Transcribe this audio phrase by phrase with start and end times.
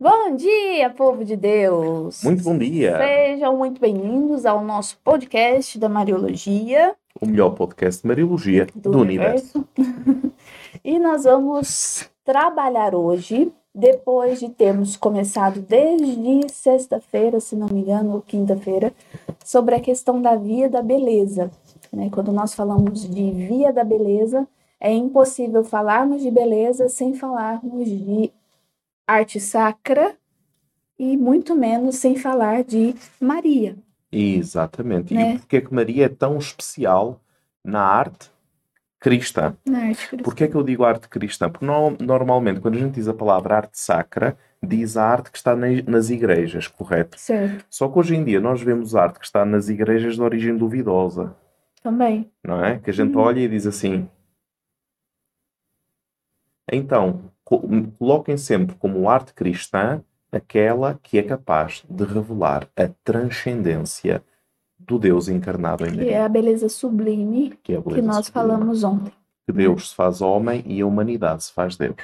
[0.00, 2.22] Bom dia, povo de Deus!
[2.22, 2.96] Muito bom dia!
[2.98, 6.94] Sejam muito bem-vindos ao nosso podcast da Mariologia.
[7.20, 9.66] O melhor podcast de Mariologia do, do universo.
[9.76, 10.32] universo.
[10.84, 18.12] e nós vamos trabalhar hoje, depois de termos começado desde sexta-feira, se não me engano,
[18.12, 18.92] ou quinta-feira,
[19.44, 21.50] sobre a questão da via da beleza.
[21.92, 22.08] Né?
[22.08, 24.46] Quando nós falamos de via da beleza,
[24.80, 28.30] é impossível falarmos de beleza sem falarmos de
[29.08, 30.14] arte sacra
[30.98, 33.76] e muito menos sem falar de Maria.
[34.12, 35.14] Exatamente.
[35.14, 35.34] Né?
[35.34, 37.20] E por que Maria é tão especial
[37.64, 38.30] na arte
[39.00, 39.56] cristã?
[39.66, 40.24] Na arte cristã.
[40.24, 41.48] Por que é que eu digo arte cristã?
[41.48, 45.38] Porque no, normalmente, quando a gente diz a palavra arte sacra, diz a arte que
[45.38, 47.18] está nas igrejas, correto?
[47.18, 47.64] Certo.
[47.70, 51.34] Só que hoje em dia nós vemos arte que está nas igrejas de origem duvidosa.
[51.82, 52.30] Também.
[52.44, 52.78] Não é?
[52.78, 53.20] Que a gente hum.
[53.20, 54.08] olha e diz assim.
[56.70, 64.22] Então, coloquem sempre como arte cristã aquela que é capaz de revelar a transcendência
[64.78, 66.04] do Deus encarnado em Maria.
[66.04, 68.32] Que é a beleza sublime que, é beleza que nós sublime.
[68.32, 69.12] falamos ontem.
[69.46, 71.96] Que Deus se faz homem e a humanidade se faz Deus.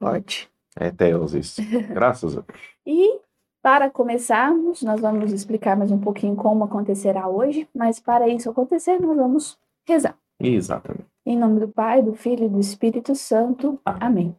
[0.00, 0.50] Forte.
[0.76, 1.62] É Deus isso.
[1.90, 2.60] Graças a Deus.
[2.84, 3.20] e
[3.62, 8.98] para começarmos, nós vamos explicar mais um pouquinho como acontecerá hoje, mas para isso acontecer,
[8.98, 10.18] nós vamos rezar.
[10.40, 11.13] Exatamente.
[11.26, 13.80] Em nome do Pai, do Filho e do Espírito Santo.
[13.82, 14.36] Amém.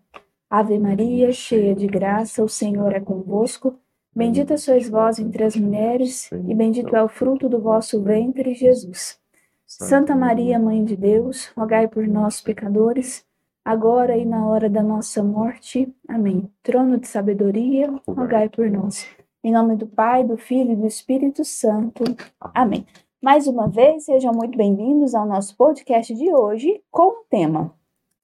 [0.48, 3.80] Ave Maria, cheia de graça, o Senhor é convosco.
[4.16, 9.20] Bendita sois vós entre as mulheres, e bendito é o fruto do vosso ventre, Jesus.
[9.66, 13.26] Santa Maria, Mãe de Deus, rogai por nós, pecadores,
[13.66, 15.92] agora e na hora da nossa morte.
[16.08, 16.50] Amém.
[16.62, 19.08] Trono de sabedoria, rogai por nós.
[19.44, 22.04] Em nome do Pai, do Filho e do Espírito Santo.
[22.40, 22.86] Amém.
[23.22, 27.74] Mais uma vez, sejam muito bem-vindos ao nosso podcast de hoje com o tema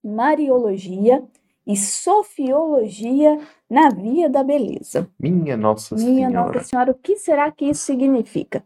[0.03, 1.23] Mariologia
[1.65, 3.39] e Sofiologia
[3.69, 5.09] na Via da Beleza.
[5.17, 6.53] Minha Nossa Minha Senhora.
[6.53, 8.63] Nossa Senhora, o que será que isso significa?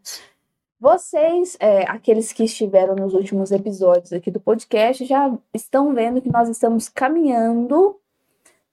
[0.80, 6.32] Vocês, é, aqueles que estiveram nos últimos episódios aqui do podcast, já estão vendo que
[6.32, 7.98] nós estamos caminhando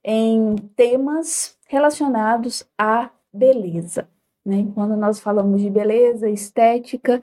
[0.03, 4.09] em temas relacionados à beleza.
[4.44, 4.69] Né?
[4.75, 7.22] Quando nós falamos de beleza, estética,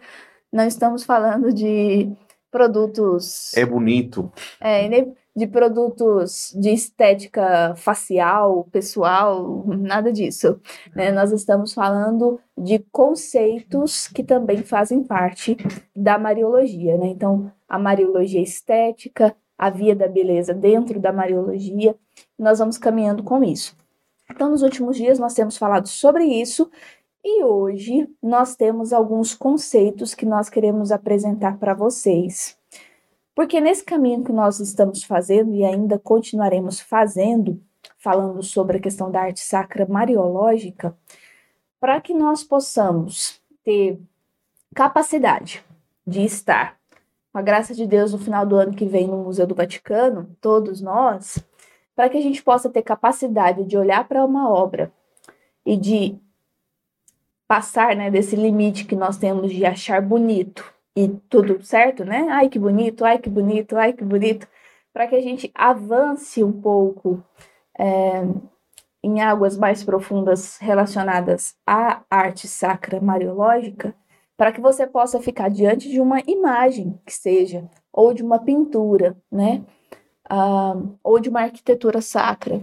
[0.52, 2.12] não estamos falando de
[2.52, 3.56] produtos.
[3.56, 4.32] É bonito.
[4.60, 4.88] É,
[5.36, 10.60] de produtos de estética facial, pessoal, nada disso.
[10.94, 11.12] Né?
[11.12, 15.56] Nós estamos falando de conceitos que também fazem parte
[15.96, 16.98] da Mariologia.
[16.98, 17.08] Né?
[17.08, 21.96] Então, a Mariologia estética, a via da beleza dentro da Mariologia,
[22.38, 23.78] nós vamos caminhando com isso.
[24.30, 26.70] Então, nos últimos dias, nós temos falado sobre isso
[27.24, 32.58] e hoje nós temos alguns conceitos que nós queremos apresentar para vocês.
[33.36, 37.62] Porque nesse caminho que nós estamos fazendo e ainda continuaremos fazendo,
[37.98, 40.98] falando sobre a questão da arte sacra mariológica,
[41.80, 44.00] para que nós possamos ter
[44.76, 45.64] capacidade
[46.06, 46.78] de estar,
[47.32, 50.36] com a graça de Deus, no final do ano que vem no Museu do Vaticano,
[50.42, 51.38] todos nós,
[51.96, 54.92] para que a gente possa ter capacidade de olhar para uma obra
[55.66, 56.20] e de
[57.50, 60.64] passar né, desse limite que nós temos de achar bonito
[60.96, 62.28] e tudo certo, né?
[62.30, 64.48] Ai que bonito, ai que bonito, ai que bonito,
[64.94, 67.24] para que a gente avance um pouco
[67.76, 68.22] é,
[69.04, 73.96] em águas mais profundas relacionadas à arte sacra mariológica,
[74.38, 79.18] para que você possa ficar diante de uma imagem que seja, ou de uma pintura,
[79.32, 79.64] né?
[80.30, 82.62] Ah, ou de uma arquitetura sacra,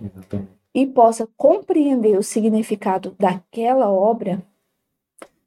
[0.72, 4.40] e possa compreender o significado daquela obra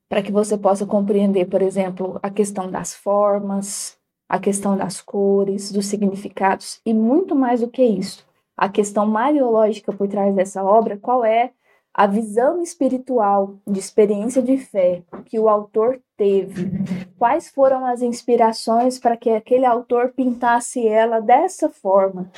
[0.10, 3.96] para que você possa compreender, por exemplo, a questão das formas,
[4.28, 8.28] a questão das cores, dos significados e muito mais do que isso.
[8.58, 11.52] A questão mariológica por trás dessa obra, qual é
[11.94, 16.72] a visão espiritual de experiência de fé que o autor teve?
[17.18, 22.32] Quais foram as inspirações para que aquele autor pintasse ela dessa forma?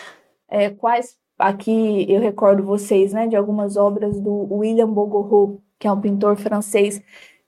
[0.47, 5.91] É, quais aqui eu recordo vocês, né, de algumas obras do William Bogorot, que é
[5.91, 7.01] um pintor francês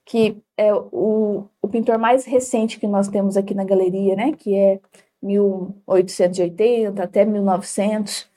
[0.06, 4.56] que é o, o pintor mais recente que nós temos aqui na galeria, né, que
[4.56, 4.80] é
[5.22, 8.30] 1880 até 1900,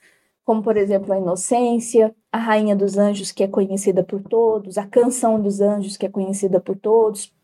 [0.44, 4.86] como por exemplo a Inocência, a Rainha dos Anjos, que é conhecida por todos, a
[4.86, 7.34] Canção dos Anjos, que é conhecida por todos,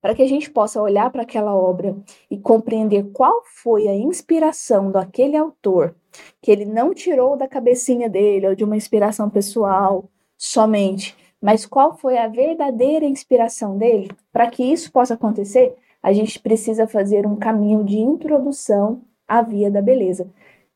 [0.00, 1.96] para que a gente possa olhar para aquela obra
[2.30, 5.94] e compreender qual foi a inspiração daquele autor,
[6.40, 11.96] que ele não tirou da cabecinha dele ou de uma inspiração pessoal somente, mas qual
[11.96, 14.10] foi a verdadeira inspiração dele?
[14.32, 19.70] Para que isso possa acontecer, a gente precisa fazer um caminho de introdução à via
[19.70, 20.30] da beleza.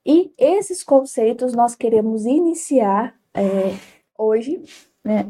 [0.07, 3.75] E esses conceitos nós queremos iniciar é,
[4.19, 4.63] hoje,
[5.03, 5.27] né,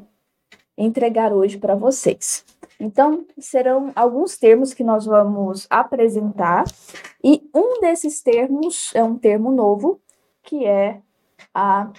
[0.77, 2.45] entregar hoje para vocês.
[2.79, 6.65] Então, serão alguns termos que nós vamos apresentar,
[7.23, 10.01] e um desses termos é um termo novo,
[10.43, 11.01] que é
[11.55, 11.91] a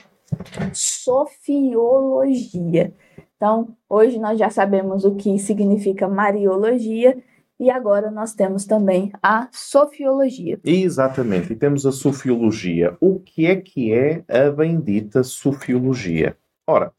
[0.73, 2.93] sofiologia.
[3.35, 7.17] Então, hoje nós já sabemos o que significa Mariologia
[7.59, 10.59] e agora nós temos também a sofiologia.
[10.63, 12.95] Exatamente, e temos a sofiologia.
[12.99, 16.37] O que é que é a bendita sofiologia?
[16.67, 16.91] Ora,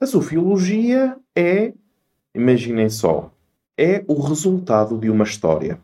[0.00, 1.72] a sofiologia é,
[2.34, 3.30] imaginem só,
[3.78, 5.78] é o resultado de uma história.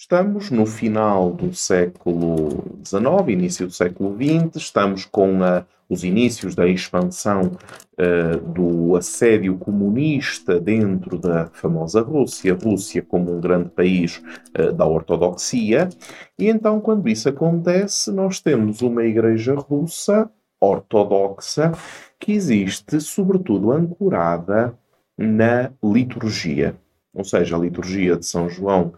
[0.00, 6.54] Estamos no final do século XIX, início do século XX, estamos com a, os inícios
[6.54, 7.50] da expansão
[7.98, 14.22] uh, do assédio comunista dentro da famosa Rússia, Rússia como um grande país
[14.56, 15.88] uh, da ortodoxia,
[16.38, 20.30] e então, quando isso acontece, nós temos uma igreja russa
[20.60, 21.72] ortodoxa
[22.20, 24.78] que existe, sobretudo, ancorada
[25.18, 26.76] na liturgia.
[27.12, 28.92] Ou seja, a liturgia de São João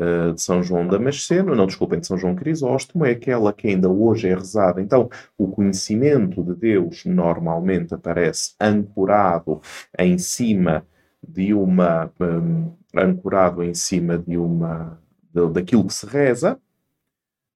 [0.00, 3.88] uh, de São João Damasceno, não desculpem, de São João Crisóstomo, é aquela que ainda
[3.88, 4.80] hoje é rezada.
[4.80, 9.60] Então, o conhecimento de Deus normalmente aparece ancorado
[9.98, 10.84] em cima
[11.26, 14.98] de uma um, ancorado em cima de uma
[15.32, 16.58] de, daquilo que se reza,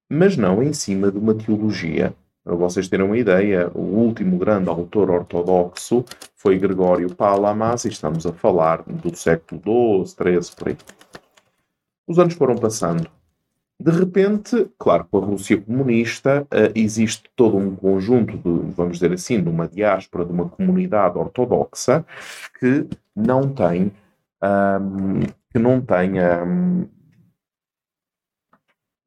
[0.09, 2.13] mas não em cima de uma teologia.
[2.43, 6.03] Para vocês terem uma ideia, o último grande autor ortodoxo
[6.35, 9.61] foi Gregório Palamas, e estamos a falar do século
[10.03, 10.77] XII, XIII, por aí.
[12.07, 13.09] Os anos foram passando.
[13.79, 19.11] De repente, claro, com a Rússia comunista, uh, existe todo um conjunto de, vamos dizer
[19.11, 22.05] assim, de uma diáspora, de uma comunidade ortodoxa
[22.59, 23.91] que não tem,
[24.43, 26.87] um, que não tem um,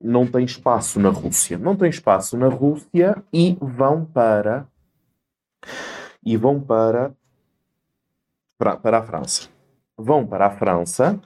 [0.01, 1.57] não tem espaço na Rússia.
[1.57, 4.67] Não tem espaço na Rússia e vão para
[6.27, 7.13] e vão para
[8.59, 9.49] para, para a França.
[9.97, 11.21] Vão para a França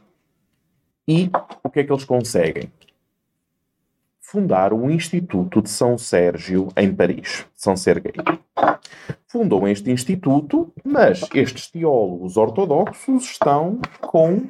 [1.08, 1.30] e
[1.64, 2.70] o que é que eles conseguem?
[4.20, 8.12] Fundar o Instituto de São Sérgio em Paris, São Serguei.
[9.26, 14.48] Fundam este instituto, mas estes teólogos ortodoxos estão com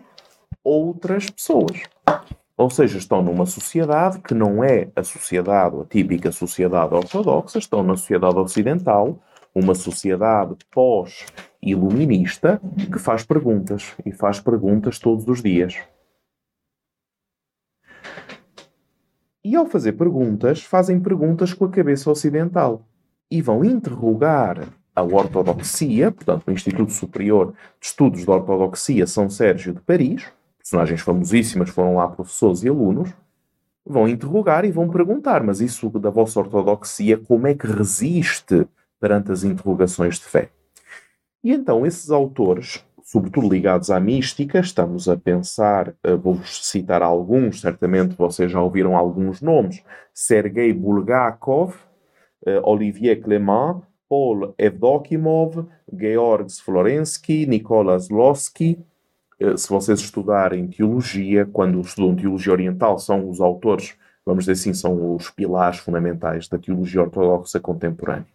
[0.64, 1.82] outras pessoas.
[2.56, 7.84] Ou seja, estão numa sociedade que não é a sociedade, a típica sociedade ortodoxa, estão
[7.84, 9.16] na sociedade ocidental,
[9.54, 12.60] uma sociedade pós-iluminista
[12.92, 15.76] que faz perguntas e faz perguntas todos os dias.
[19.48, 22.86] E ao fazer perguntas, fazem perguntas com a cabeça ocidental
[23.30, 29.72] e vão interrogar a ortodoxia, portanto, o Instituto Superior de Estudos da Ortodoxia São Sérgio
[29.72, 33.10] de Paris, personagens famosíssimas foram lá professores e alunos,
[33.86, 38.68] vão interrogar e vão perguntar: mas isso da vossa ortodoxia, como é que resiste
[39.00, 40.50] perante as interrogações de fé?
[41.42, 47.62] E então esses autores, sobretudo ligados à mística, estamos a pensar, eh, vou-vos citar alguns,
[47.62, 49.82] certamente vocês já ouviram alguns nomes:
[50.12, 51.74] Sergei Bulgakov,
[52.44, 58.78] eh, Olivier Clément, Paul Evdokimov, Georg Florensky, Nicolas Losky,
[59.40, 63.94] eh, se vocês estudarem teologia, quando estudam teologia oriental, são os autores,
[64.24, 68.26] vamos dizer assim, são os pilares fundamentais da teologia ortodoxa contemporânea.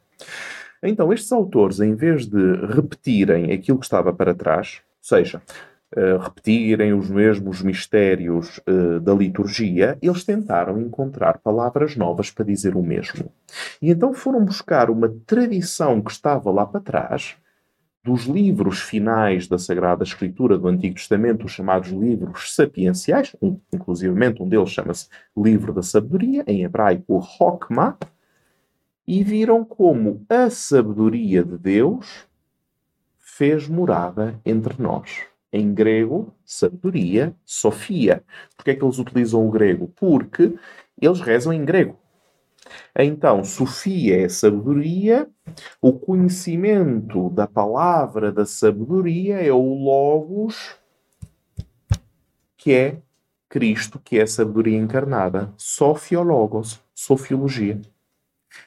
[0.83, 5.41] Então, estes autores, em vez de repetirem aquilo que estava para trás, ou seja,
[5.96, 12.75] uh, repetirem os mesmos mistérios uh, da liturgia, eles tentaram encontrar palavras novas para dizer
[12.75, 13.31] o mesmo.
[13.81, 17.38] E então foram buscar uma tradição que estava lá para trás,
[18.03, 24.50] dos livros finais da Sagrada Escritura do Antigo Testamento, os chamados livros sapienciais, um, um
[24.50, 27.98] deles chama-se Livro da Sabedoria, em hebraico Hokmah,
[29.07, 32.25] e viram como a sabedoria de Deus
[33.19, 35.24] fez morada entre nós.
[35.51, 38.24] Em grego, sabedoria, sofia.
[38.55, 39.91] Porquê é que eles utilizam o grego?
[39.95, 40.55] Porque
[41.00, 42.00] eles rezam em grego.
[42.98, 45.29] Então, Sofia é sabedoria,
[45.81, 50.75] o conhecimento da palavra da sabedoria é o Logos,
[52.57, 53.01] que é
[53.50, 55.53] Cristo, que é a sabedoria encarnada.
[55.57, 57.81] Sofiologos, sofiologia.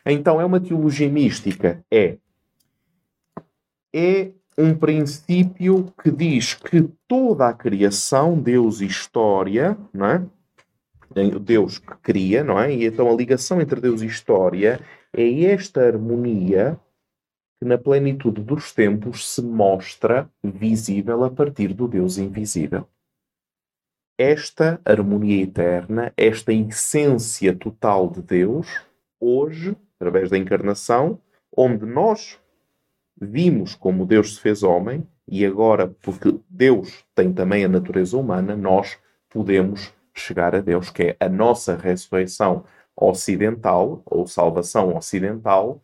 [0.05, 1.85] Então, é uma teologia mística?
[1.91, 2.19] É.
[3.95, 10.27] É um princípio que diz que toda a criação, Deus e história, não é?
[11.41, 12.75] Deus que cria, não é?
[12.75, 14.81] E então a ligação entre Deus e história
[15.13, 16.79] é esta harmonia
[17.59, 22.87] que na plenitude dos tempos se mostra visível a partir do Deus invisível.
[24.19, 28.67] Esta harmonia eterna, esta essência total de Deus,
[29.21, 31.21] hoje, através da encarnação,
[31.57, 32.39] onde nós
[33.21, 38.57] vimos como Deus se fez homem e agora, porque Deus tem também a natureza humana,
[38.57, 42.65] nós podemos chegar a Deus, que é a nossa ressurreição
[42.97, 45.83] ocidental, ou salvação ocidental,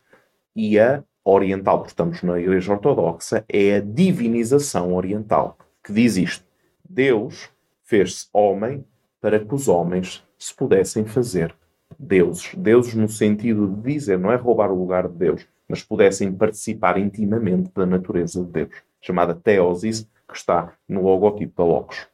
[0.55, 6.45] e a oriental, porque estamos na Igreja Ortodoxa, é a divinização oriental, que diz isto:
[6.87, 7.49] Deus
[7.83, 8.85] fez-se homem
[9.19, 11.55] para que os homens se pudessem fazer
[11.99, 12.53] deuses.
[12.55, 16.97] Deuses no sentido de dizer, não é roubar o lugar de Deus, mas pudessem participar
[16.97, 18.69] intimamente da natureza de Deus,
[19.01, 22.07] chamada Theosis, que está no logotipo da Logos.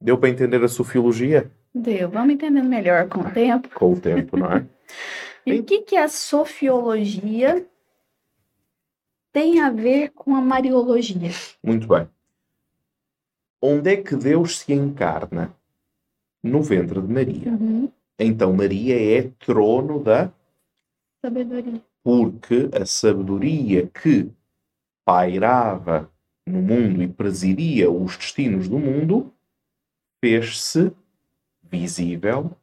[0.00, 1.50] Deu para entender a sofiologia?
[1.74, 2.08] Deu.
[2.08, 3.68] Vamos entendendo melhor com o tempo.
[3.74, 4.66] Com o tempo, não é?
[5.44, 7.66] e o que, que a sofiologia
[9.32, 11.30] tem a ver com a mariologia?
[11.62, 12.08] Muito bem.
[13.60, 15.54] Onde é que Deus se encarna?
[16.40, 17.50] No ventre de Maria.
[17.50, 17.90] Uhum.
[18.18, 20.32] Então Maria é trono da
[21.24, 21.82] Sabedoria.
[22.02, 24.30] porque a sabedoria que
[25.04, 26.10] pairava
[26.46, 29.32] no mundo e presidia os destinos do mundo
[30.20, 30.92] fez-se
[31.62, 32.56] visível,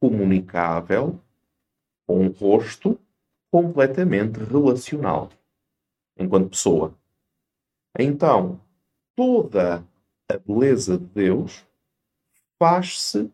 [0.00, 1.20] comunicável,
[2.06, 2.98] com um rosto
[3.50, 5.30] completamente relacional
[6.16, 6.94] enquanto pessoa.
[7.98, 8.60] Então,
[9.14, 9.86] toda
[10.30, 11.66] a beleza de Deus
[12.58, 13.30] faz-se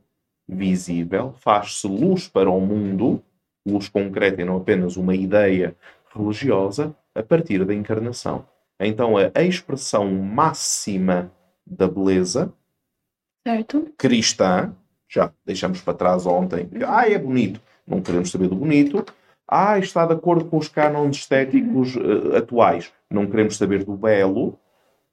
[0.49, 3.23] visível, faz-se luz para o mundo,
[3.67, 5.77] luz concreta e não apenas uma ideia
[6.15, 8.47] religiosa, a partir da encarnação.
[8.81, 11.31] Então, a expressão máxima
[11.67, 12.53] da beleza
[13.47, 13.93] Certo.
[13.99, 14.75] cristã,
[15.09, 19.05] já deixamos para trás ontem, ah, é bonito, não queremos saber do bonito,
[19.47, 24.59] ah, está de acordo com os cânones estéticos uh, atuais, não queremos saber do belo,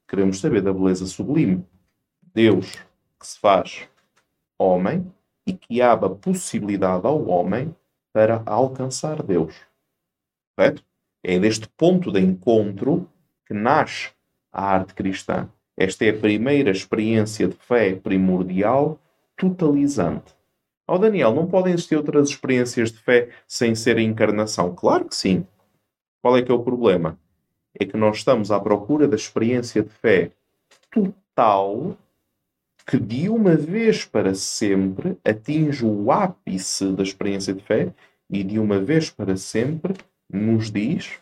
[0.08, 1.66] queremos saber da beleza sublime.
[2.34, 2.74] Deus
[3.18, 3.88] que se faz
[4.60, 5.10] homem
[5.46, 7.76] e que abre a possibilidade ao homem
[8.14, 9.56] para alcançar Deus.
[10.56, 10.84] Correto?
[11.24, 13.10] É deste ponto de encontro
[13.46, 14.12] que nasce
[14.52, 15.50] a arte cristã.
[15.78, 19.00] Esta é a primeira experiência de fé primordial,
[19.36, 20.34] totalizante.
[20.88, 24.74] Ó oh, Daniel, não podem existir outras experiências de fé sem ser a encarnação?
[24.74, 25.46] Claro que sim.
[26.22, 27.20] Qual é que é o problema?
[27.78, 30.32] É que nós estamos à procura da experiência de fé
[30.92, 31.98] total
[32.86, 37.92] que de uma vez para sempre atinge o ápice da experiência de fé
[38.30, 39.94] e de uma vez para sempre
[40.32, 41.20] nos diz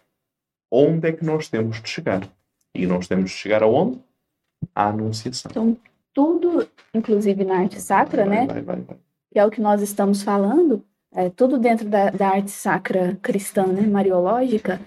[0.71, 2.27] onde é que nós temos de chegar.
[2.75, 4.01] E nós temos de chegar aonde?
[4.73, 5.49] À Anunciação.
[5.51, 5.77] Então,
[6.13, 8.47] tudo, inclusive na arte sacra, vai, né?
[8.47, 8.97] Vai, vai, vai.
[9.31, 13.67] Que é o que nós estamos falando, é, tudo dentro da, da arte sacra cristã,
[13.67, 13.81] né?
[13.81, 14.81] Mariológica,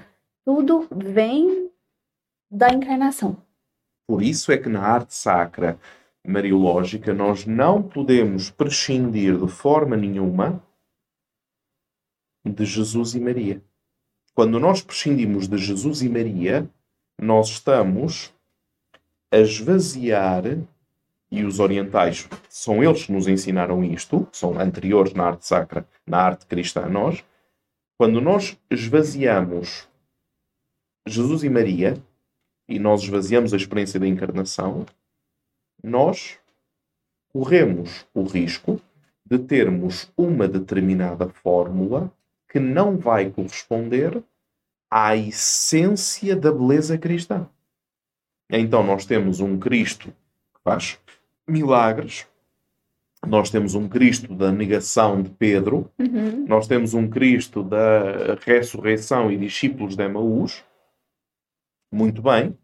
[0.44, 1.70] tudo vem
[2.50, 3.36] da encarnação.
[4.08, 5.78] Por isso é que na arte sacra
[6.26, 10.62] mariológica nós não podemos prescindir de forma nenhuma
[12.44, 13.62] de Jesus e Maria.
[14.34, 16.68] Quando nós prescindimos de Jesus e Maria,
[17.20, 18.32] nós estamos
[19.30, 20.44] a esvaziar,
[21.30, 26.18] e os orientais são eles que nos ensinaram isto, são anteriores na arte sacra, na
[26.18, 27.24] arte cristã a nós.
[27.98, 29.88] Quando nós esvaziamos
[31.06, 31.96] Jesus e Maria,
[32.68, 34.84] e nós esvaziamos a experiência da encarnação,
[35.82, 36.38] nós
[37.32, 38.80] corremos o risco
[39.24, 42.12] de termos uma determinada fórmula
[42.48, 44.22] que não vai corresponder
[44.90, 47.48] à essência da beleza cristã.
[48.48, 50.08] Então nós temos um Cristo
[50.54, 50.98] que faz
[51.46, 52.26] milagres,
[53.26, 56.46] nós temos um Cristo da negação de Pedro, Uhum.
[56.46, 60.64] nós temos um Cristo da ressurreição e discípulos de Emaús.
[61.92, 62.56] Muito bem,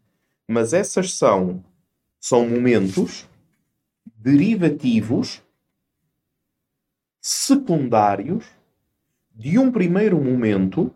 [0.47, 1.63] mas essas são,
[2.23, 3.27] são momentos
[4.15, 5.43] derivativos
[7.19, 8.45] secundários
[9.35, 10.89] de um primeiro momento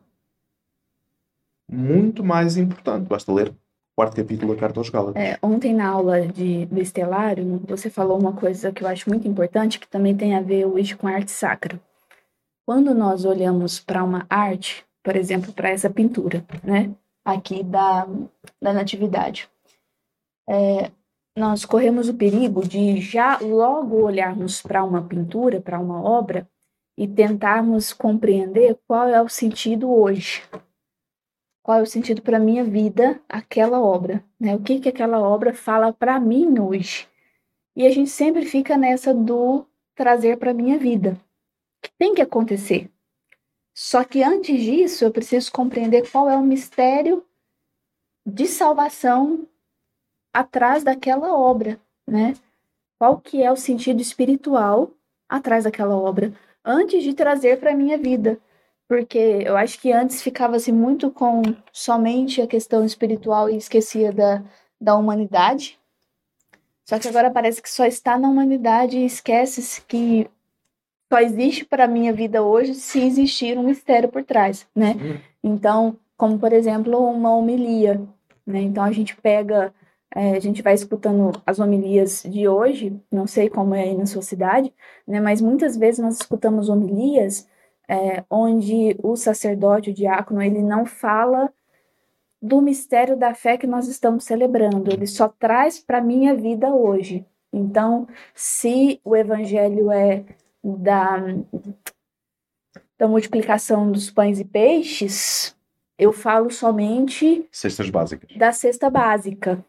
[1.69, 3.09] muito mais importante.
[3.09, 3.55] Basta ler o
[3.93, 5.21] quarto capítulo da Carta aos Gálatas.
[5.21, 9.27] É, ontem na aula de, do Estelário, você falou uma coisa que eu acho muito
[9.27, 11.77] importante, que também tem a ver hoje com a arte sacra.
[12.65, 16.89] Quando nós olhamos para uma arte, por exemplo, para essa pintura, né,
[17.25, 18.07] aqui da,
[18.61, 19.49] da Natividade,
[20.49, 20.89] é,
[21.37, 26.49] nós corremos o perigo de já logo olharmos para uma pintura, para uma obra,
[26.97, 30.41] e tentarmos compreender qual é o sentido hoje.
[31.61, 34.55] Qual é o sentido para a minha vida aquela obra, né?
[34.55, 37.07] O que que aquela obra fala para mim hoje?
[37.75, 39.63] E a gente sempre fica nessa do
[39.93, 41.21] trazer para minha vida.
[41.83, 42.89] Que tem que acontecer.
[43.75, 47.23] Só que antes disso, eu preciso compreender qual é o mistério
[48.25, 49.47] de salvação
[50.39, 52.33] atrás daquela obra, né?
[52.99, 54.91] Qual que é o sentido espiritual
[55.27, 58.39] atrás daquela obra, antes de trazer para a minha vida.
[58.87, 61.41] Porque eu acho que antes ficava-se muito com
[61.73, 64.41] somente a questão espiritual e esquecia da,
[64.79, 65.77] da humanidade.
[66.85, 70.29] Só que agora parece que só está na humanidade e esquece-se que
[71.11, 74.95] só existe para a minha vida hoje se existir um mistério por trás, né?
[75.43, 78.01] Então, como por exemplo, uma homilia,
[78.45, 78.61] né?
[78.61, 79.73] Então a gente pega,
[80.15, 84.05] é, a gente vai escutando as homilias de hoje, não sei como é aí na
[84.05, 84.73] sua cidade,
[85.05, 85.19] né?
[85.19, 87.47] Mas muitas vezes nós escutamos homilias
[87.87, 91.51] é, onde o sacerdote, o diácono, ele não fala
[92.41, 96.73] do mistério da fé que nós estamos celebrando, ele só traz para a minha vida
[96.73, 97.25] hoje.
[97.51, 100.23] Então, se o evangelho é
[100.63, 101.17] da,
[102.97, 105.55] da multiplicação dos pães e peixes,
[105.97, 108.37] eu falo somente cestas básicas.
[108.37, 109.65] Da cesta básica.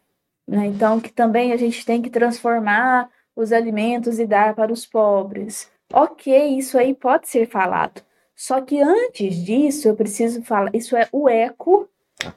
[0.48, 0.66] Né?
[0.66, 5.70] Então, que também a gente tem que transformar os alimentos e dar para os pobres.
[5.92, 8.02] Ok, isso aí pode ser falado.
[8.34, 11.88] Só que antes disso, eu preciso falar, isso é o eco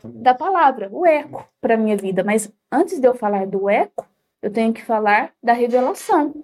[0.03, 2.23] da palavra, o eco para minha vida.
[2.23, 4.05] Mas antes de eu falar do eco,
[4.41, 6.43] eu tenho que falar da revelação,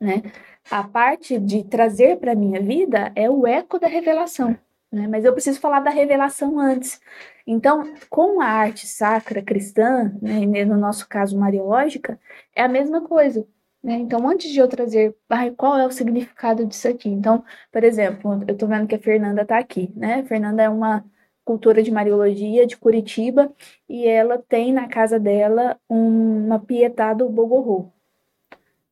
[0.00, 0.22] né?
[0.70, 4.56] A parte de trazer para minha vida é o eco da revelação,
[4.92, 5.06] né?
[5.06, 7.00] Mas eu preciso falar da revelação antes.
[7.46, 12.18] Então, com a arte sacra cristã, né, no nosso caso mariológica,
[12.54, 13.46] é a mesma coisa.
[13.82, 13.94] Né?
[13.94, 17.08] Então, antes de eu trazer ai, qual é o significado disso aqui.
[17.08, 19.92] Então, por exemplo, eu estou vendo que a Fernanda está aqui.
[19.96, 20.16] Né?
[20.20, 21.04] A Fernanda é uma
[21.44, 23.52] cultora de Mariologia de Curitiba
[23.88, 27.90] e ela tem na casa dela uma Pietà do Bogorô,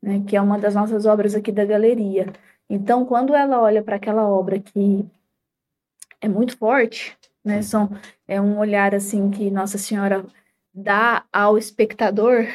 [0.02, 0.24] né?
[0.26, 2.26] que é uma das nossas obras aqui da galeria.
[2.68, 5.06] Então, quando ela olha para aquela obra que
[6.20, 7.62] é muito forte, né?
[7.62, 7.90] São,
[8.26, 10.24] é um olhar assim que Nossa Senhora
[10.74, 12.46] dá ao espectador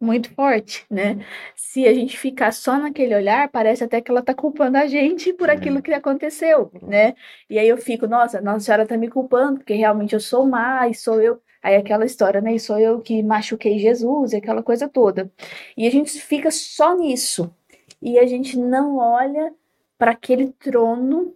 [0.00, 1.18] muito forte, né?
[1.54, 5.32] Se a gente ficar só naquele olhar, parece até que ela tá culpando a gente
[5.32, 7.14] por aquilo que aconteceu, né?
[7.48, 10.88] E aí eu fico, nossa, Nossa Senhora tá me culpando, porque realmente eu sou má
[10.88, 11.40] e sou eu.
[11.62, 12.54] Aí aquela história, né?
[12.54, 15.30] E sou eu que machuquei Jesus, e aquela coisa toda.
[15.76, 17.54] E a gente fica só nisso.
[18.00, 19.52] E a gente não olha
[19.98, 21.34] para aquele trono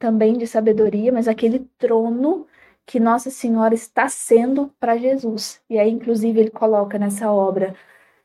[0.00, 2.46] também de sabedoria, mas aquele trono
[2.86, 5.60] que Nossa Senhora está sendo para Jesus.
[5.68, 7.74] E aí, inclusive, ele coloca nessa obra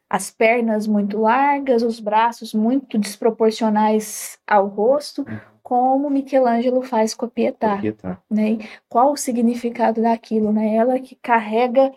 [0.10, 5.38] as pernas muito largas, os braços muito desproporcionais ao rosto, uhum.
[5.62, 7.78] como Michelangelo faz com a Pietà.
[7.78, 8.18] Pietà.
[8.32, 8.60] Né?
[8.88, 10.54] qual o significado daquilo?
[10.54, 10.76] Né?
[10.76, 11.92] Ela que carrega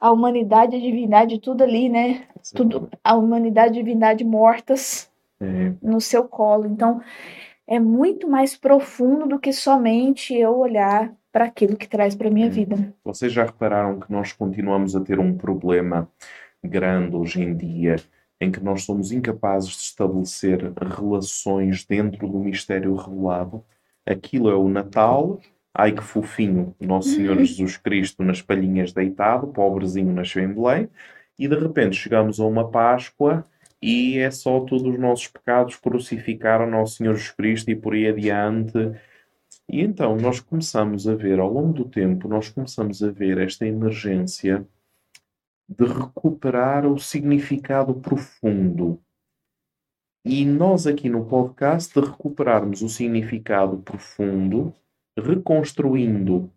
[0.00, 2.22] a humanidade e a divindade tudo ali, né?
[2.54, 5.72] Tudo, a humanidade e a divindade mortas é.
[5.82, 6.66] no seu colo.
[6.66, 7.02] Então,
[7.68, 12.30] é muito mais profundo do que somente eu olhar para aquilo que traz para a
[12.30, 12.94] minha vida.
[13.04, 16.08] Vocês já repararam que nós continuamos a ter um problema
[16.64, 17.96] grande hoje em dia
[18.40, 23.62] em que nós somos incapazes de estabelecer relações dentro do mistério revelado?
[24.06, 25.38] Aquilo é o Natal,
[25.74, 27.44] ai que fofinho, Nosso Senhor uhum.
[27.44, 30.88] Jesus Cristo nas palhinhas deitado, pobrezinho nasceu em Belém,
[31.38, 33.44] e de repente chegamos a uma Páscoa
[33.80, 38.08] e é só todos os nossos pecados crucificaram Nosso Senhor Jesus Cristo e por aí
[38.08, 38.72] adiante
[39.68, 43.66] e então nós começamos a ver, ao longo do tempo, nós começamos a ver esta
[43.66, 44.66] emergência
[45.68, 48.98] de recuperar o significado profundo.
[50.24, 54.74] E nós aqui no podcast de recuperarmos o significado profundo,
[55.16, 56.50] reconstruindo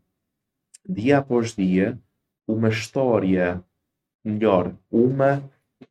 [0.88, 2.00] dia após dia
[2.48, 3.62] uma história,
[4.24, 5.44] melhor, uma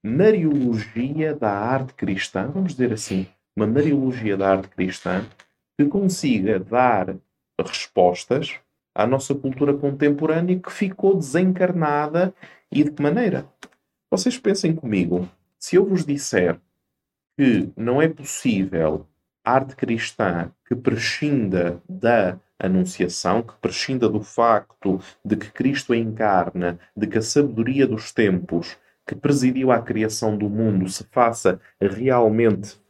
[0.02, 3.26] mariologia da arte cristã, vamos dizer assim,
[3.56, 5.24] uma mariologia da arte cristã
[5.78, 7.16] que consiga dar
[7.58, 8.58] respostas
[8.94, 12.34] à nossa cultura contemporânea que ficou desencarnada
[12.70, 13.46] e de que maneira?
[14.10, 16.58] Vocês pensem comigo, se eu vos disser
[17.38, 19.06] que não é possível
[19.44, 27.06] arte cristã que prescinda da Anunciação, que prescinda do facto de que Cristo encarna, de
[27.06, 28.76] que a sabedoria dos tempos
[29.10, 32.80] que presidiu à criação do mundo se faça realmente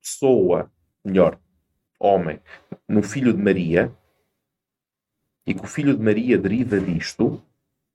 [0.00, 0.72] pessoa,
[1.04, 1.38] melhor,
[2.00, 2.40] homem
[2.88, 3.94] no filho de Maria
[5.46, 7.42] e que o filho de Maria deriva disto,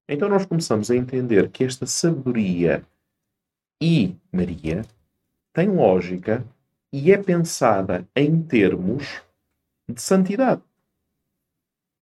[0.07, 2.85] então nós começamos a entender que esta sabedoria
[3.81, 4.85] e Maria
[5.51, 6.45] tem lógica
[6.93, 9.23] e é pensada em termos
[9.89, 10.61] de santidade.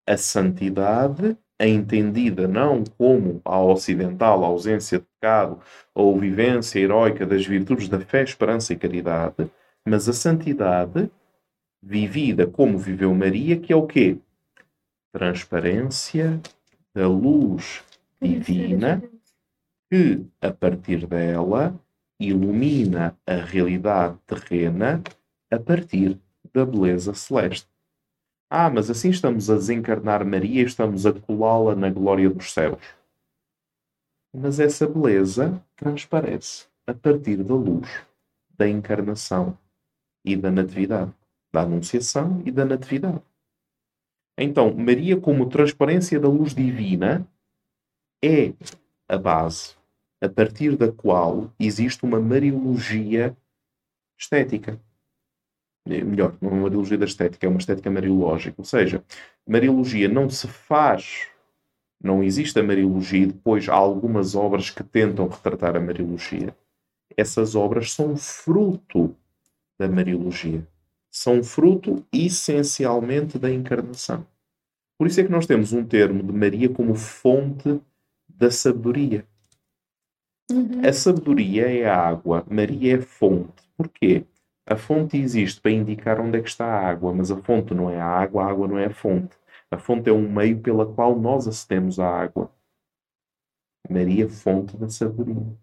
[0.07, 5.61] A santidade é entendida não como a ocidental a ausência de pecado
[5.95, 9.51] ou vivência heroica das virtudes da fé, esperança e caridade,
[9.87, 11.11] mas a santidade
[11.83, 14.19] vivida como viveu Maria, que é o quê?
[15.13, 16.41] Transparência
[16.95, 17.83] da luz
[18.21, 19.03] divina
[19.91, 21.79] que, a partir dela,
[22.19, 25.03] ilumina a realidade terrena
[25.51, 26.19] a partir
[26.53, 27.72] da beleza celeste.
[28.55, 32.85] Ah, mas assim estamos a desencarnar Maria estamos a colá-la na glória dos céus.
[34.31, 37.89] Mas essa beleza transparece a partir da luz
[38.51, 39.57] da encarnação
[40.23, 41.15] e da natividade,
[41.51, 43.23] da anunciação e da natividade.
[44.37, 47.27] Então, Maria, como transparência da luz divina,
[48.23, 48.53] é
[49.09, 49.77] a base
[50.21, 53.35] a partir da qual existe uma mariologia
[54.19, 54.79] estética.
[55.85, 58.55] É, melhor, não é uma mariologia da estética, é uma estética mariológica.
[58.59, 59.03] Ou seja,
[59.47, 61.27] mariologia não se faz,
[62.03, 66.55] não existe a mariologia e depois há algumas obras que tentam retratar a mariologia.
[67.17, 69.15] Essas obras são fruto
[69.79, 70.67] da mariologia.
[71.11, 74.27] São fruto essencialmente da encarnação.
[74.99, 77.81] Por isso é que nós temos um termo de Maria como fonte
[78.29, 79.27] da sabedoria.
[80.51, 80.81] Uhum.
[80.87, 83.63] A sabedoria é a água, Maria é fonte.
[83.77, 84.25] Porquê?
[84.67, 87.91] A fonte existe para indicar onde é que está a água, mas a fonte não
[87.91, 89.37] é a água, a água não é a fonte.
[89.71, 92.51] A fonte é um meio pela qual nós acedemos à água.
[93.89, 95.57] Maria, fonte da sabedoria.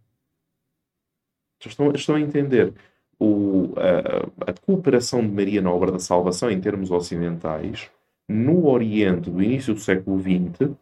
[1.65, 2.73] Estão, estão a entender?
[3.19, 7.89] O, a, a cooperação de Maria na obra da salvação, em termos ocidentais,
[8.27, 10.75] no Oriente do início do século XX,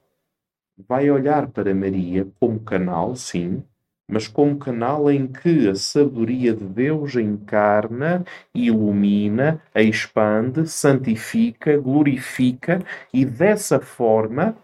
[0.77, 3.63] vai olhar para Maria como canal, sim,
[4.08, 8.24] mas como canal em que a sabedoria de Deus encarna,
[8.56, 12.82] ilumina, expande, santifica, glorifica
[13.13, 14.56] e dessa forma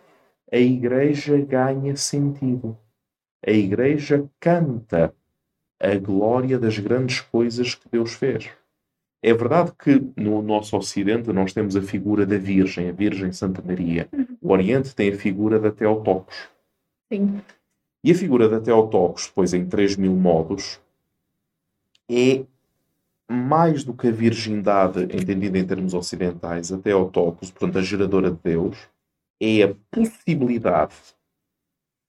[0.51, 2.77] a Igreja ganha sentido.
[3.45, 5.13] A Igreja canta
[5.81, 8.49] a glória das grandes coisas que Deus fez.
[9.21, 13.61] É verdade que no nosso Ocidente nós temos a figura da Virgem, a Virgem Santa
[13.61, 14.07] Maria.
[14.41, 16.35] O Oriente tem a figura da Teotocos.
[17.11, 17.41] Sim.
[18.03, 20.81] E a figura da Teotocos, depois em 3 mil modos,
[22.09, 22.45] é
[23.29, 28.39] mais do que a virgindade, entendida em termos ocidentais, a Teotocos, portanto a geradora de
[28.43, 28.77] Deus,
[29.41, 30.95] é a possibilidade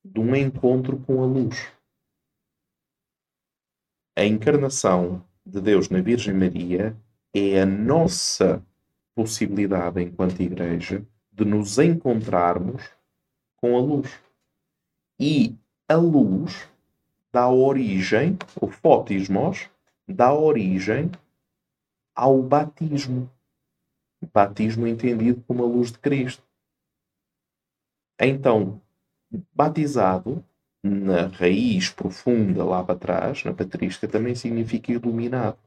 [0.05, 1.73] de um encontro com a luz.
[4.17, 6.97] A encarnação de Deus na Virgem Maria
[7.33, 8.65] é a nossa
[9.15, 12.91] possibilidade enquanto Igreja de nos encontrarmos
[13.57, 14.21] com a luz.
[15.19, 15.57] E
[15.89, 16.69] a luz
[17.33, 19.69] dá origem, o fotismos,
[20.07, 21.11] dá origem
[22.15, 23.31] ao batismo.
[24.33, 26.43] Batismo entendido como a luz de Cristo.
[28.19, 28.81] Então,
[29.53, 30.45] batizado
[30.83, 35.59] na raiz profunda lá para trás, na patrística, também significa iluminado.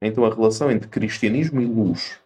[0.00, 2.20] Então a relação entre cristianismo e luz,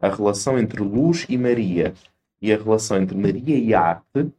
[0.00, 1.94] a relação entre luz e Maria
[2.40, 4.32] e a relação entre Maria e arte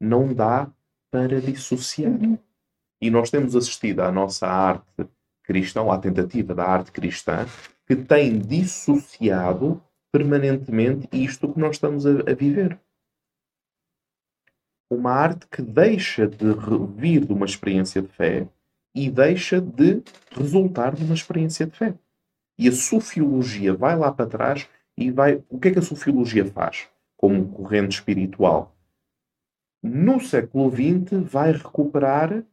[0.00, 0.70] não dá
[1.12, 2.18] para dissociar.
[3.00, 5.08] E nós temos assistido à nossa arte
[5.44, 7.46] cristã, à tentativa da arte cristã,
[7.86, 12.80] que tem dissociado permanentemente isto que nós estamos a, a viver
[14.92, 16.46] uma arte que deixa de
[16.96, 18.46] vir de uma experiência de fé
[18.94, 21.94] e deixa de resultar de uma experiência de fé.
[22.58, 25.42] E a sofiologia vai lá para trás e vai.
[25.48, 28.76] O que é que a sofiologia faz como corrente espiritual?
[29.82, 32.44] No século XX vai recuperar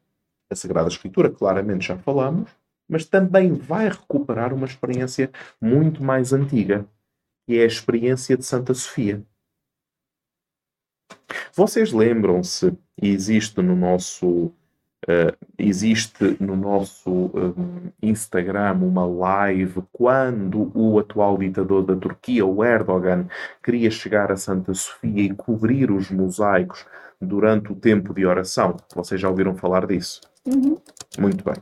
[0.50, 2.50] a Sagrada Escritura, claramente já falamos,
[2.88, 5.30] mas também vai recuperar uma experiência
[5.62, 6.88] muito mais antiga,
[7.46, 9.24] que é a experiência de Santa Sofia.
[11.54, 14.52] Vocês lembram-se, existe no nosso
[15.08, 22.64] Uh, existe no nosso uh, Instagram uma live quando o atual ditador da Turquia, o
[22.64, 23.26] Erdogan,
[23.64, 26.86] queria chegar a Santa Sofia e cobrir os mosaicos
[27.22, 28.78] durante o tempo de oração.
[28.96, 30.22] Vocês já ouviram falar disso?
[30.46, 30.78] Uhum.
[31.18, 31.56] Muito bem.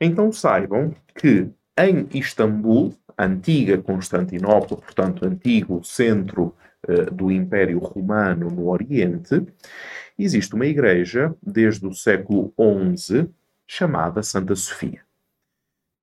[0.00, 6.54] Então saibam que em Istambul, antiga Constantinopla, portanto, antigo centro
[6.86, 9.44] eh, do Império Romano no Oriente,
[10.18, 12.54] existe uma igreja desde o século
[12.96, 13.28] XI
[13.66, 15.00] chamada Santa Sofia.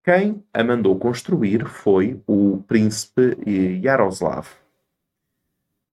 [0.04, 3.38] Quem a mandou construir foi o príncipe
[3.84, 4.48] Yaroslav.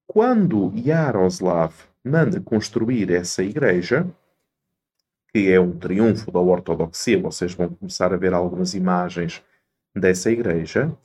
[0.07, 4.07] Quando Yaroslav manda construir essa igreja,
[5.33, 9.43] que é um triunfo da ortodoxia, vocês vão começar a ver algumas imagens
[9.95, 10.97] dessa igreja,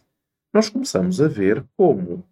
[0.53, 2.23] nós começamos a ver como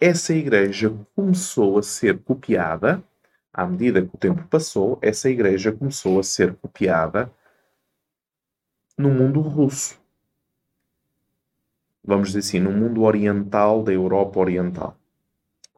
[0.00, 3.02] essa igreja começou a ser copiada,
[3.52, 7.30] à medida que o tempo passou, essa igreja começou a ser copiada
[8.96, 10.00] no mundo russo.
[12.02, 14.97] Vamos dizer assim, no mundo oriental da Europa Oriental.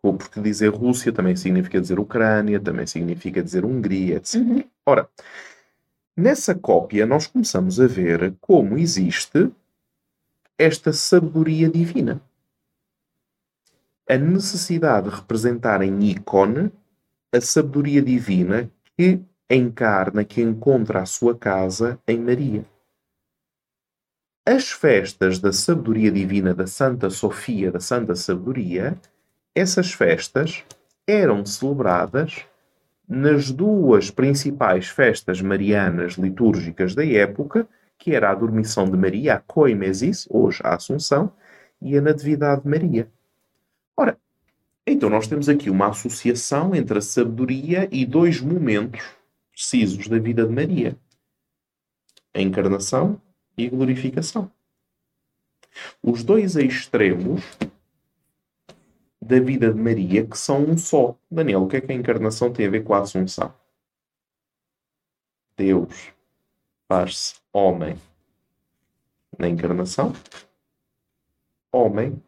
[0.03, 4.37] Porque dizer Rússia também significa dizer Ucrânia, também significa dizer Hungria, etc.
[4.37, 4.65] Uhum.
[4.87, 5.09] Ora,
[6.17, 9.51] nessa cópia nós começamos a ver como existe
[10.59, 12.23] esta sabedoria divina
[14.11, 16.73] a necessidade de representar em ícone
[17.33, 22.65] a sabedoria divina que encarna, que encontra a sua casa em Maria.
[24.45, 29.01] As festas da sabedoria divina da Santa Sofia, da Santa Sabedoria,
[29.61, 30.64] essas festas
[31.07, 32.46] eram celebradas
[33.07, 37.68] nas duas principais festas marianas litúrgicas da época,
[37.99, 41.33] que era a Dormição de Maria, a Coimesis, hoje a Assunção,
[41.83, 43.11] e a Natividade de Maria.
[43.94, 44.18] Ora,
[44.87, 49.03] então nós temos aqui uma associação entre a sabedoria e dois momentos
[49.53, 50.96] precisos da vida de Maria:
[52.33, 53.20] a encarnação
[53.59, 54.51] e a glorificação.
[56.03, 57.42] Os dois extremos
[59.31, 61.16] da vida de Maria que são um só.
[61.31, 63.55] Daniel, o que é que a encarnação tem a ver com a Assunção?
[65.57, 66.12] Deus
[66.88, 67.97] faz-se homem
[69.38, 70.12] na encarnação,
[71.73, 72.21] homem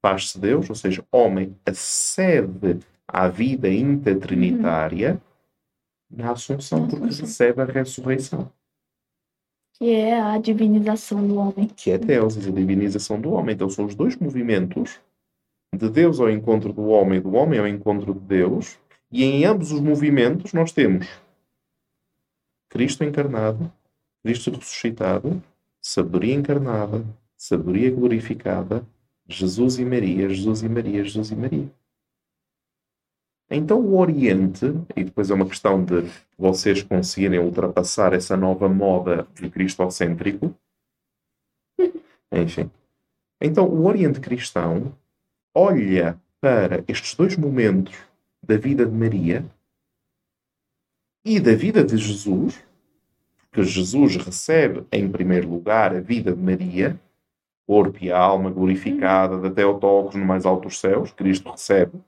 [0.00, 5.20] faz-se Deus, ou seja, homem acede à vida intertrinitária
[6.10, 6.18] uhum.
[6.18, 8.52] na Assunção, porque recebe a ressurreição.
[9.72, 11.66] Que é a divinização do homem.
[11.66, 13.54] Que é Deus, a divinização do homem.
[13.54, 15.00] Então são os dois movimentos
[15.74, 18.78] de Deus ao encontro do homem, do homem ao encontro de Deus,
[19.10, 21.06] e em ambos os movimentos nós temos
[22.68, 23.72] Cristo encarnado,
[24.22, 25.42] Cristo ressuscitado,
[25.80, 27.04] sabedoria encarnada,
[27.36, 28.84] sabedoria glorificada,
[29.28, 31.70] Jesus e Maria, Jesus e Maria, Jesus e Maria.
[33.48, 39.26] Então o Oriente, e depois é uma questão de vocês conseguirem ultrapassar essa nova moda
[39.40, 40.54] do cristocêntrico.
[42.32, 42.70] Enfim.
[43.40, 44.92] Então o Oriente cristão
[45.58, 47.96] olha para estes dois momentos
[48.42, 49.42] da vida de Maria
[51.24, 52.62] e da vida de Jesus,
[53.38, 57.00] porque Jesus recebe em primeiro lugar a vida de Maria,
[57.66, 61.98] corpo e alma glorificada da Teotocos no mais altos céus, Cristo recebe,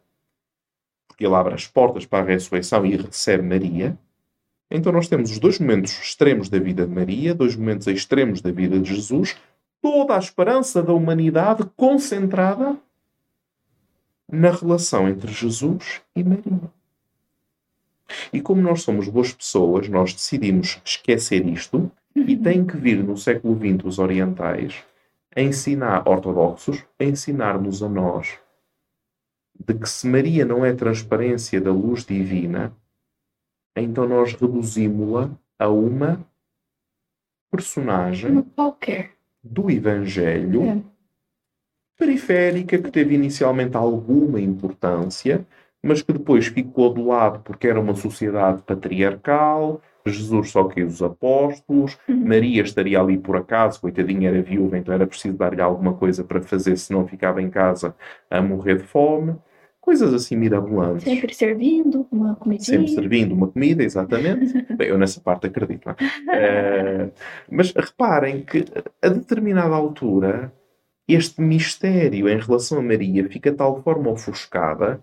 [1.09, 3.99] porque ele abre as portas para a ressurreição e recebe Maria.
[4.71, 8.53] Então nós temos os dois momentos extremos da vida de Maria, dois momentos extremos da
[8.53, 9.39] vida de Jesus,
[9.81, 12.79] toda a esperança da humanidade concentrada
[14.31, 16.71] na relação entre Jesus e Maria.
[18.33, 22.43] E como nós somos boas pessoas, nós decidimos esquecer isto e uhum.
[22.43, 24.83] tem que vir no século XX os orientais
[25.37, 28.39] a ensinar ortodoxos, a ensinar-nos a nós
[29.59, 32.73] de que se Maria não é transparência da luz divina,
[33.75, 36.25] então nós reduzimos-la a uma
[37.51, 39.13] personagem qualquer
[39.43, 40.83] do Evangelho é
[41.99, 45.45] periférica, que teve inicialmente alguma importância,
[45.83, 51.03] mas que depois ficou de lado porque era uma sociedade patriarcal, Jesus só quis os
[51.03, 52.25] apóstolos, uhum.
[52.27, 56.41] Maria estaria ali por acaso, coitadinha era viúva, então era preciso dar-lhe alguma coisa para
[56.41, 57.95] fazer, senão ficava em casa
[58.31, 59.37] a morrer de fome.
[59.81, 61.05] Coisas assim mirabolantes.
[61.05, 62.63] Sempre servindo uma comida.
[62.63, 64.53] Sempre servindo uma comida, exatamente.
[64.77, 65.89] Bem, eu nessa parte acredito.
[66.31, 67.09] É,
[67.51, 68.67] mas reparem que
[69.01, 70.53] a determinada altura
[71.09, 75.03] este mistério em relação a Maria fica de tal forma ofuscada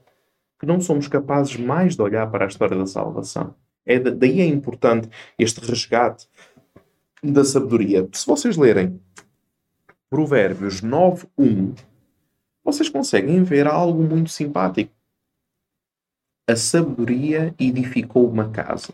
[0.59, 3.55] que não somos capazes mais de olhar para a história da salvação.
[3.83, 6.27] É daí é importante este resgate
[7.23, 8.07] da sabedoria.
[8.13, 9.01] Se vocês lerem
[10.07, 11.75] Provérbios 9.1,
[12.63, 14.93] vocês conseguem ver algo muito simpático.
[16.47, 18.93] A sabedoria edificou uma casa.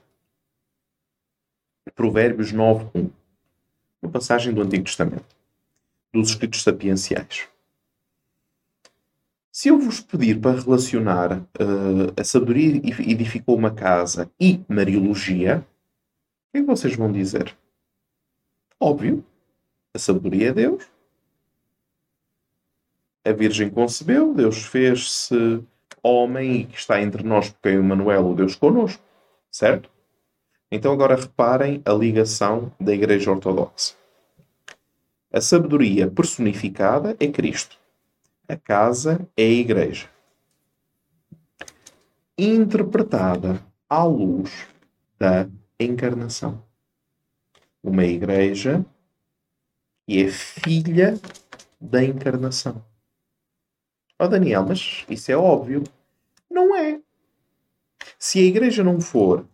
[1.94, 3.10] Provérbios 9.1.
[4.02, 5.41] Uma passagem do Antigo Testamento
[6.14, 7.48] dos escritos sapienciais.
[9.52, 16.52] Se eu vos pedir para relacionar uh, a sabedoria edificou uma casa e Mariologia, o
[16.52, 17.56] que é que vocês vão dizer?
[18.80, 19.24] Óbvio,
[19.94, 20.86] a sabedoria é Deus.
[23.26, 25.64] A Virgem concebeu, Deus fez-se
[26.02, 29.04] homem e que está entre nós porque é Emmanuel, o Deus conosco.
[29.52, 29.90] Certo?
[30.72, 34.01] Então agora reparem a ligação da Igreja Ortodoxa.
[35.34, 37.78] A sabedoria personificada é Cristo.
[38.50, 40.10] A casa é a igreja.
[42.38, 44.68] Interpretada à luz
[45.18, 45.48] da
[45.80, 46.62] encarnação.
[47.82, 48.86] Uma igreja
[50.06, 51.18] que é filha
[51.80, 52.84] da encarnação.
[54.20, 55.84] Oh Daniel, mas isso é óbvio.
[56.50, 57.00] Não é.
[58.20, 59.48] Se a igreja não for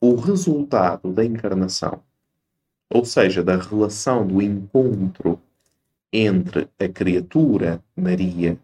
[0.00, 2.02] o resultado da encarnação,
[2.92, 5.40] ou seja, da relação do encontro
[6.12, 8.58] entre a criatura Maria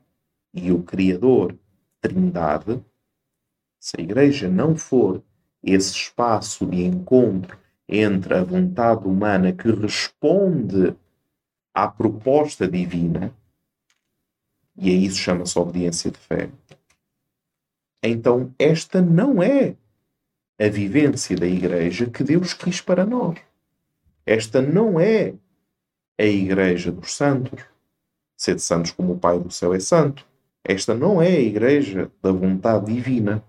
[0.52, 1.56] e o Criador
[2.00, 2.82] Trindade,
[3.78, 5.22] se a Igreja não for
[5.62, 7.56] esse espaço de encontro
[7.88, 10.94] entre a vontade humana que responde
[11.72, 13.32] à proposta divina,
[14.76, 16.50] e a isso chama-se obediência de fé,
[18.02, 19.76] então esta não é
[20.58, 23.38] a vivência da igreja que Deus quis para nós.
[24.26, 25.34] Esta não é
[26.18, 27.64] a igreja dos santos.
[28.36, 30.26] Sede santos como o Pai do céu é santo.
[30.64, 33.42] Esta não é a igreja da vontade divina.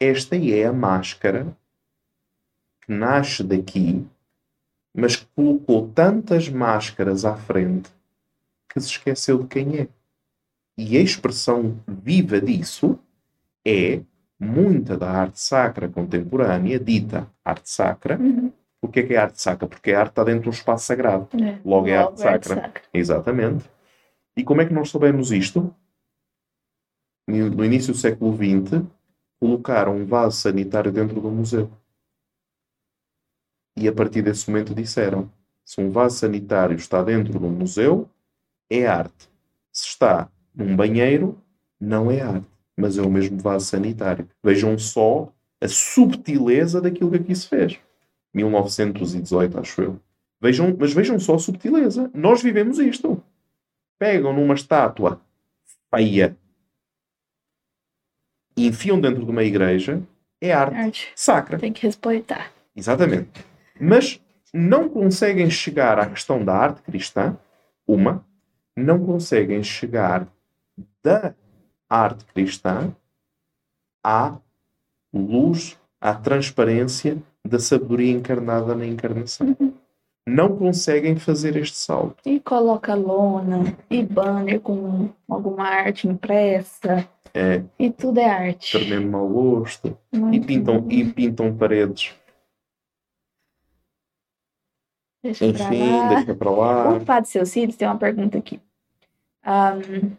[0.00, 1.56] Esta é a máscara
[2.82, 4.06] que nasce daqui,
[4.94, 7.90] mas que colocou tantas máscaras à frente
[8.68, 9.88] que se esqueceu de quem é.
[10.78, 12.98] E a expressão viva disso
[13.64, 14.00] é
[14.38, 18.18] muita da arte sacra contemporânea, dita arte sacra.
[18.18, 18.52] Uhum.
[18.82, 19.68] O que é que é arte sacra?
[19.68, 21.28] Porque a arte está dentro de um espaço sagrado.
[21.40, 21.60] É.
[21.64, 22.62] Logo é arte Logo é arte sacra.
[22.62, 22.82] sacra.
[22.92, 23.70] Exatamente.
[24.36, 25.72] E como é que nós soubemos isto?
[27.28, 28.84] No início do século XX,
[29.38, 31.70] colocaram um vaso sanitário dentro do museu.
[33.76, 35.30] E a partir desse momento disseram:
[35.64, 38.10] se um vaso sanitário está dentro do museu,
[38.68, 39.30] é arte.
[39.70, 41.40] Se está num banheiro,
[41.80, 44.28] não é arte, mas é o mesmo vaso sanitário.
[44.42, 47.80] Vejam só a subtileza daquilo que aqui se fez.
[48.34, 50.00] 1918, acho eu.
[50.40, 52.10] Vejam, mas vejam só a subtileza.
[52.14, 53.22] Nós vivemos isto.
[53.98, 55.20] Pegam numa estátua
[55.94, 56.36] feia
[58.56, 60.02] e enfiam dentro de uma igreja,
[60.40, 61.12] é arte Arte.
[61.14, 61.58] sacra.
[61.58, 62.50] Tem que respeitar.
[62.74, 63.44] Exatamente.
[63.80, 64.20] Mas
[64.52, 67.36] não conseguem chegar à questão da arte cristã,
[67.86, 68.24] uma,
[68.76, 70.26] não conseguem chegar
[71.02, 71.34] da
[71.88, 72.94] arte cristã
[74.02, 74.36] à
[75.12, 79.56] luz, à transparência da sabedoria encarnada na encarnação.
[80.26, 82.16] Não conseguem fazer este salto.
[82.24, 87.08] E coloca lona e banner com alguma arte impressa.
[87.34, 88.78] É, E tudo é arte.
[88.78, 89.98] tremendo mau gosto.
[90.32, 90.90] E pintam, bom.
[90.90, 92.14] e pintam paredes.
[95.22, 96.08] Deixa pra Enfim, lá.
[96.14, 96.96] deixa para lá.
[96.96, 98.60] O Padre Cecílio tem uma pergunta aqui.
[99.44, 100.12] Ahn,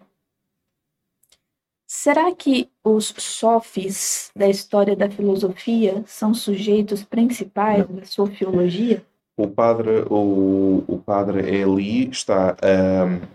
[1.93, 9.05] será que os sofis da história da filosofia são sujeitos principais da sofiologia?
[9.37, 13.27] o padre, o, o padre Eli está a,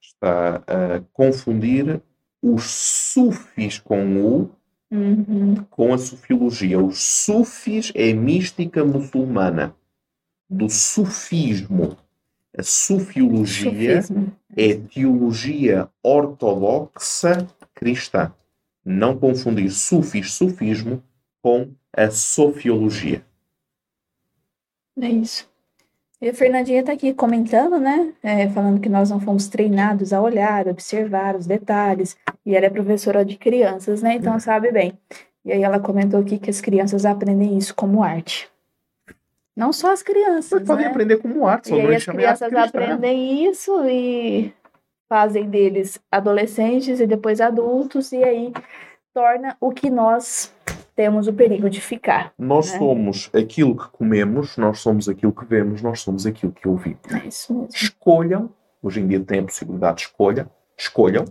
[0.00, 2.00] está a confundir
[2.42, 4.50] os sufis com o
[4.90, 5.54] Uhum.
[5.70, 6.78] com a sofiologia.
[6.78, 9.74] Os sufis é mística muçulmana
[10.50, 11.96] do sufismo.
[12.54, 14.00] A sofiologia
[14.54, 17.48] é teologia ortodoxa
[17.82, 18.32] cristã.
[18.84, 21.02] Não confundir sufis, sufismo
[21.42, 23.24] com a sofiologia.
[25.00, 25.50] É isso.
[26.20, 28.12] E a Fernandinha está aqui comentando, né?
[28.22, 32.16] É, falando que nós não fomos treinados a olhar, observar os detalhes.
[32.46, 34.14] E ela é professora de crianças, né?
[34.14, 34.96] Então sabe bem.
[35.44, 38.48] E aí ela comentou aqui que as crianças aprendem isso como arte.
[39.56, 40.90] Não só as crianças, Mas podem né?
[40.90, 44.54] aprender como arte, só E não aí é as crianças aprendem isso e
[45.12, 48.50] fazem deles adolescentes e depois adultos, e aí
[49.12, 50.50] torna o que nós
[50.96, 52.32] temos o perigo de ficar.
[52.38, 52.78] Nós né?
[52.78, 57.00] somos aquilo que comemos, nós somos aquilo que vemos, nós somos aquilo que ouvimos.
[57.10, 57.68] É isso mesmo.
[57.74, 58.48] Escolham,
[58.82, 61.26] hoje em dia tem a possibilidade de escolha, escolham,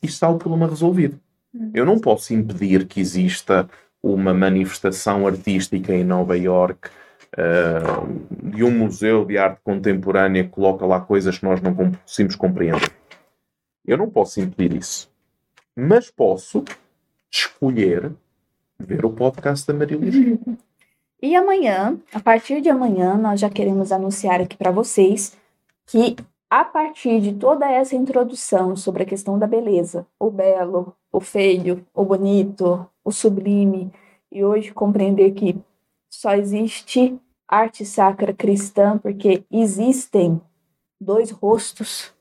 [0.00, 1.18] e está o problema resolvido.
[1.52, 1.72] Hum.
[1.74, 3.68] Eu não posso impedir que exista
[4.00, 6.88] uma manifestação artística em Nova York
[8.42, 12.92] de um museu de arte contemporânea coloca lá coisas que nós não conseguimos compreender.
[13.86, 15.10] Eu não posso impedir isso.
[15.76, 16.64] Mas posso
[17.30, 18.12] escolher
[18.78, 19.98] ver o podcast da Maria.
[21.20, 25.36] E amanhã, a partir de amanhã, nós já queremos anunciar aqui para vocês
[25.84, 26.14] que
[26.48, 31.84] a partir de toda essa introdução sobre a questão da beleza, o belo, o feio,
[31.92, 33.92] o bonito, o sublime,
[34.30, 35.60] e hoje compreender que
[36.08, 37.18] só existe
[37.48, 40.40] arte sacra cristã porque existem
[41.00, 42.12] dois rostos,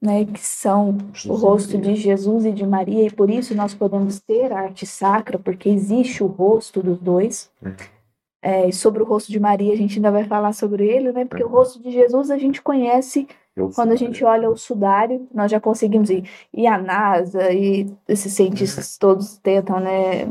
[0.00, 4.20] né, que são o rosto de Jesus e de Maria, e por isso nós podemos
[4.20, 7.50] ter arte sacra, porque existe o rosto dos dois.
[7.60, 7.74] Uhum.
[8.40, 11.24] É, sobre o rosto de Maria, a gente ainda vai falar sobre ele, né?
[11.24, 11.52] Porque o Uhum.
[11.54, 13.26] rosto de Jesus a gente conhece
[13.74, 16.22] quando a gente olha o sudário, nós já conseguimos ir.
[16.54, 20.28] E a NASA e esses cientistas todos tentam, né,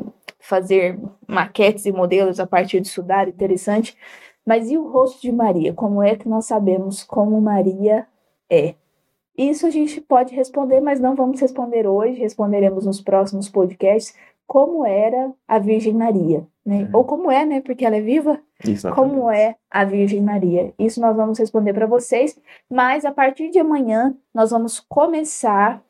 [0.48, 3.98] fazer maquetes e modelos a partir do sudário, interessante.
[4.46, 5.74] Mas e o rosto de Maria?
[5.74, 8.08] Como é que nós sabemos como Maria
[8.50, 8.76] é?
[9.38, 14.16] Isso a gente pode responder, mas não vamos responder hoje, responderemos nos próximos podcasts
[14.48, 16.90] como era a Virgem Maria, né?
[16.94, 17.60] Ou como é, né?
[17.60, 18.96] Porque ela é viva, Exatamente.
[18.96, 20.74] como é a Virgem Maria.
[20.80, 22.40] Isso nós vamos responder para vocês,
[22.70, 25.84] mas a partir de amanhã nós vamos começar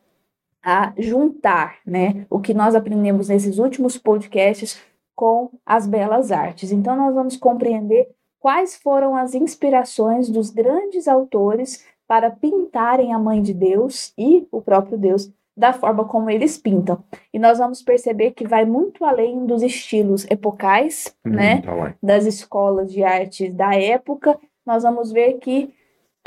[0.69, 4.77] a juntar, né, o que nós aprendemos nesses últimos podcasts
[5.15, 6.73] com as belas artes.
[6.73, 13.41] Então nós vamos compreender quais foram as inspirações dos grandes autores para pintarem a mãe
[13.41, 17.01] de Deus e o próprio Deus da forma como eles pintam.
[17.33, 21.61] E nós vamos perceber que vai muito além dos estilos epocais, né?
[22.03, 24.37] Das escolas de artes da época.
[24.65, 25.73] Nós vamos ver que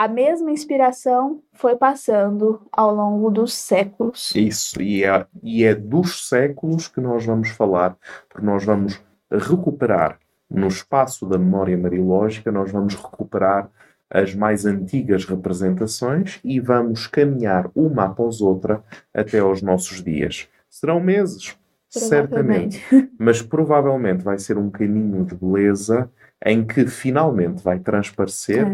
[0.00, 4.32] a mesma inspiração foi passando ao longo dos séculos.
[4.34, 7.94] Isso, e é, e é dos séculos que nós vamos falar,
[8.26, 8.98] porque nós vamos
[9.30, 13.70] recuperar no espaço da memória mariológica, nós vamos recuperar
[14.08, 18.82] as mais antigas representações e vamos caminhar uma após outra
[19.12, 20.48] até aos nossos dias.
[20.70, 21.58] Serão meses,
[21.90, 22.82] certamente,
[23.20, 26.10] mas provavelmente vai ser um caminho de beleza
[26.44, 28.66] em que finalmente vai transparecer.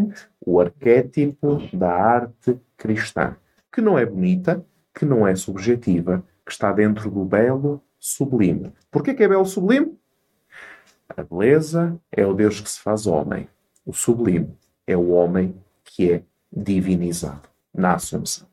[0.46, 3.36] O arquétipo da arte cristã,
[3.72, 8.72] que não é bonita, que não é subjetiva, que está dentro do belo sublime.
[8.90, 9.98] Porquê que é belo sublime?
[11.08, 13.48] A beleza é o Deus que se faz homem.
[13.84, 16.22] O sublime é o homem que é
[16.52, 18.46] divinizado na Assunção.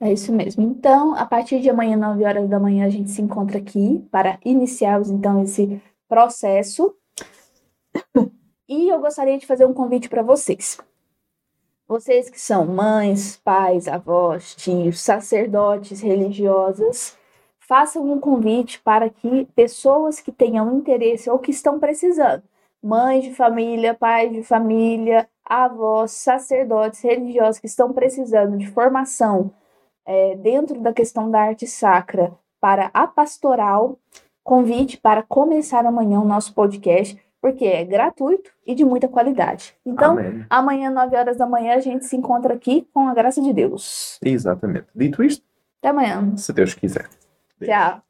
[0.00, 0.62] É isso mesmo.
[0.62, 4.38] Então, a partir de amanhã, 9 horas da manhã, a gente se encontra aqui para
[4.44, 6.94] iniciarmos então esse processo
[8.68, 10.78] e eu gostaria de fazer um convite para vocês.
[11.90, 17.18] Vocês que são mães, pais, avós, tios, sacerdotes, religiosas,
[17.58, 22.44] façam um convite para que pessoas que tenham interesse ou que estão precisando,
[22.80, 29.50] mães de família, pais de família, avós, sacerdotes, religiosos que estão precisando de formação
[30.06, 33.98] é, dentro da questão da arte sacra para a pastoral,
[34.44, 39.74] convite para começar amanhã o nosso podcast porque é gratuito e de muita qualidade.
[39.84, 40.44] Então, Amém.
[40.50, 44.18] amanhã, 9 horas da manhã, a gente se encontra aqui com a graça de Deus.
[44.22, 44.86] Exatamente.
[44.94, 45.44] Dito isto,
[45.78, 46.36] até amanhã.
[46.36, 47.08] Se Deus quiser.
[47.62, 48.02] Tchau.